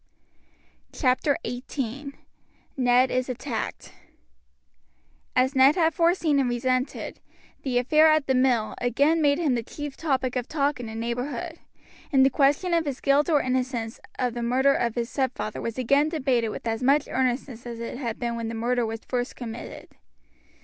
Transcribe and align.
CHAPTER 0.93 1.37
XVIII: 1.47 2.13
NED 2.75 3.11
IS 3.11 3.29
ATTACKED 3.29 3.93
As 5.35 5.53
Ned 5.55 5.75
had 5.75 5.93
foreseen 5.93 6.39
and 6.39 6.49
resented, 6.49 7.19
the 7.61 7.77
affair 7.77 8.07
at 8.07 8.25
the 8.25 8.33
mill 8.33 8.73
again 8.81 9.21
made 9.21 9.37
him 9.37 9.53
the 9.53 9.61
chief 9.61 9.95
topic 9.95 10.35
of 10.35 10.47
talk 10.47 10.79
in 10.79 10.87
the 10.87 10.95
neighborhood, 10.95 11.59
and 12.11 12.25
the 12.25 12.31
question 12.31 12.73
of 12.73 12.85
his 12.85 12.99
guilt 12.99 13.29
or 13.29 13.43
innocence 13.43 13.99
of 14.17 14.33
the 14.33 14.41
murder 14.41 14.73
of 14.73 14.95
his 14.95 15.07
stepfather 15.11 15.61
was 15.61 15.77
again 15.77 16.09
debated 16.09 16.49
with 16.49 16.65
as 16.65 16.81
much 16.81 17.07
earnestness 17.07 17.67
as 17.67 17.79
it 17.79 17.99
had 17.99 18.17
been 18.17 18.35
when 18.35 18.47
the 18.47 18.55
murder 18.55 18.87
was 18.87 19.01
first 19.07 19.35
committed. 19.35 19.87